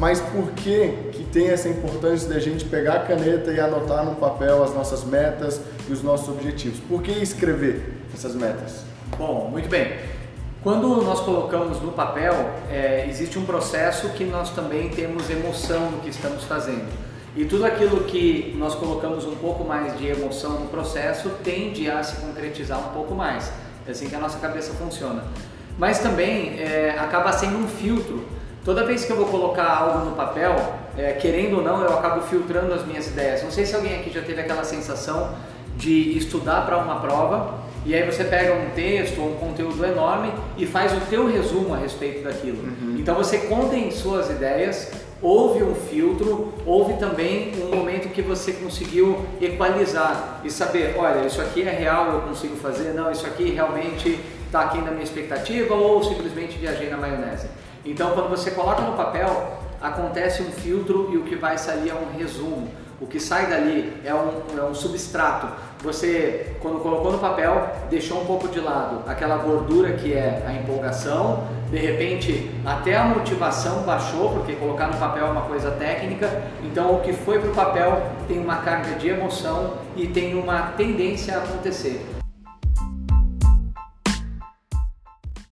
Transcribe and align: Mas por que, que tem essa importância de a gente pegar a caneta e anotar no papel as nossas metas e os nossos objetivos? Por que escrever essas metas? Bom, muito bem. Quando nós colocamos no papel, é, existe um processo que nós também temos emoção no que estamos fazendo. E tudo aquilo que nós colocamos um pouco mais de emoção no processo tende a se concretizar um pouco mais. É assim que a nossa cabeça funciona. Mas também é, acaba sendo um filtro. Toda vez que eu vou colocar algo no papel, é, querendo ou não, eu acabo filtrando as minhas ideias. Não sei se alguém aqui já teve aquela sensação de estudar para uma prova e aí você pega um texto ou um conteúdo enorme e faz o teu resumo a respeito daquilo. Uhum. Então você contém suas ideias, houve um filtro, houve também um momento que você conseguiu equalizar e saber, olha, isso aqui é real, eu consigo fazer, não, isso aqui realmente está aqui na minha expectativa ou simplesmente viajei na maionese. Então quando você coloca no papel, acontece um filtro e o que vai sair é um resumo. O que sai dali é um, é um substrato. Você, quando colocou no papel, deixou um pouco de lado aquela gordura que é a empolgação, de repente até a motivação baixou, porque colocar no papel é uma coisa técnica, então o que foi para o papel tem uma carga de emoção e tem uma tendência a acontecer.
Mas 0.00 0.18
por 0.18 0.52
que, 0.52 1.10
que 1.12 1.24
tem 1.24 1.50
essa 1.50 1.68
importância 1.68 2.26
de 2.26 2.34
a 2.34 2.40
gente 2.40 2.64
pegar 2.64 2.94
a 2.94 2.98
caneta 3.00 3.52
e 3.52 3.60
anotar 3.60 4.02
no 4.02 4.14
papel 4.14 4.64
as 4.64 4.74
nossas 4.74 5.04
metas 5.04 5.60
e 5.86 5.92
os 5.92 6.02
nossos 6.02 6.26
objetivos? 6.30 6.80
Por 6.88 7.02
que 7.02 7.10
escrever 7.10 8.00
essas 8.14 8.34
metas? 8.34 8.82
Bom, 9.18 9.50
muito 9.50 9.68
bem. 9.68 9.92
Quando 10.62 11.02
nós 11.02 11.20
colocamos 11.20 11.82
no 11.82 11.92
papel, 11.92 12.32
é, 12.70 13.06
existe 13.10 13.38
um 13.38 13.44
processo 13.44 14.08
que 14.14 14.24
nós 14.24 14.48
também 14.54 14.88
temos 14.88 15.28
emoção 15.28 15.90
no 15.90 15.98
que 15.98 16.08
estamos 16.08 16.44
fazendo. 16.44 16.88
E 17.36 17.44
tudo 17.44 17.66
aquilo 17.66 18.04
que 18.04 18.56
nós 18.58 18.74
colocamos 18.74 19.26
um 19.26 19.34
pouco 19.34 19.64
mais 19.64 19.98
de 19.98 20.06
emoção 20.06 20.60
no 20.60 20.68
processo 20.68 21.28
tende 21.44 21.90
a 21.90 22.02
se 22.02 22.16
concretizar 22.16 22.78
um 22.78 22.94
pouco 22.94 23.14
mais. 23.14 23.52
É 23.86 23.90
assim 23.90 24.08
que 24.08 24.14
a 24.14 24.18
nossa 24.18 24.38
cabeça 24.38 24.72
funciona. 24.72 25.24
Mas 25.76 25.98
também 25.98 26.58
é, 26.58 26.96
acaba 26.98 27.32
sendo 27.32 27.58
um 27.58 27.68
filtro. 27.68 28.40
Toda 28.64 28.84
vez 28.84 29.04
que 29.04 29.12
eu 29.12 29.16
vou 29.16 29.26
colocar 29.26 29.64
algo 29.64 30.04
no 30.04 30.14
papel, 30.14 30.54
é, 30.96 31.12
querendo 31.12 31.58
ou 31.58 31.62
não, 31.62 31.82
eu 31.82 31.94
acabo 31.94 32.20
filtrando 32.22 32.74
as 32.74 32.84
minhas 32.86 33.06
ideias. 33.06 33.42
Não 33.42 33.50
sei 33.50 33.64
se 33.64 33.74
alguém 33.74 33.98
aqui 33.98 34.10
já 34.12 34.20
teve 34.20 34.40
aquela 34.40 34.64
sensação 34.64 35.34
de 35.76 36.16
estudar 36.18 36.66
para 36.66 36.76
uma 36.76 37.00
prova 37.00 37.54
e 37.84 37.94
aí 37.94 38.04
você 38.04 38.24
pega 38.24 38.54
um 38.54 38.70
texto 38.74 39.20
ou 39.20 39.32
um 39.32 39.34
conteúdo 39.36 39.84
enorme 39.84 40.32
e 40.56 40.66
faz 40.66 40.92
o 40.92 41.00
teu 41.08 41.26
resumo 41.26 41.72
a 41.72 41.78
respeito 41.78 42.22
daquilo. 42.22 42.62
Uhum. 42.62 42.96
Então 42.98 43.14
você 43.14 43.38
contém 43.38 43.90
suas 43.90 44.28
ideias, 44.30 44.90
houve 45.22 45.62
um 45.62 45.74
filtro, 45.74 46.52
houve 46.66 46.94
também 46.94 47.52
um 47.62 47.74
momento 47.74 48.08
que 48.10 48.20
você 48.20 48.52
conseguiu 48.52 49.24
equalizar 49.40 50.40
e 50.44 50.50
saber, 50.50 50.94
olha, 50.98 51.26
isso 51.26 51.40
aqui 51.40 51.62
é 51.62 51.70
real, 51.70 52.12
eu 52.12 52.20
consigo 52.22 52.56
fazer, 52.56 52.92
não, 52.92 53.10
isso 53.10 53.26
aqui 53.26 53.50
realmente 53.50 54.20
está 54.46 54.62
aqui 54.62 54.78
na 54.78 54.90
minha 54.90 55.04
expectativa 55.04 55.74
ou 55.74 56.02
simplesmente 56.02 56.58
viajei 56.58 56.90
na 56.90 56.96
maionese. 56.96 57.48
Então 57.84 58.10
quando 58.10 58.28
você 58.28 58.50
coloca 58.50 58.82
no 58.82 58.92
papel, 58.92 59.59
acontece 60.00 60.42
um 60.42 60.50
filtro 60.50 61.10
e 61.12 61.18
o 61.18 61.22
que 61.22 61.36
vai 61.36 61.58
sair 61.58 61.90
é 61.90 61.94
um 61.94 62.18
resumo. 62.18 62.68
O 63.00 63.06
que 63.06 63.18
sai 63.18 63.46
dali 63.46 63.94
é 64.04 64.14
um, 64.14 64.58
é 64.58 64.62
um 64.62 64.74
substrato. 64.74 65.48
Você, 65.82 66.54
quando 66.60 66.82
colocou 66.82 67.12
no 67.12 67.18
papel, 67.18 67.66
deixou 67.88 68.20
um 68.20 68.26
pouco 68.26 68.48
de 68.48 68.60
lado 68.60 69.02
aquela 69.06 69.36
gordura 69.38 69.94
que 69.94 70.12
é 70.12 70.42
a 70.46 70.52
empolgação, 70.52 71.44
de 71.70 71.78
repente 71.78 72.50
até 72.64 72.96
a 72.96 73.04
motivação 73.04 73.82
baixou, 73.84 74.34
porque 74.34 74.54
colocar 74.54 74.88
no 74.88 74.98
papel 74.98 75.28
é 75.28 75.30
uma 75.30 75.42
coisa 75.42 75.70
técnica, 75.70 76.42
então 76.62 76.96
o 76.96 77.00
que 77.00 77.14
foi 77.14 77.38
para 77.38 77.50
o 77.50 77.54
papel 77.54 78.02
tem 78.28 78.38
uma 78.38 78.56
carga 78.56 78.96
de 78.96 79.08
emoção 79.08 79.78
e 79.96 80.06
tem 80.06 80.34
uma 80.34 80.72
tendência 80.76 81.36
a 81.36 81.38
acontecer. 81.38 82.19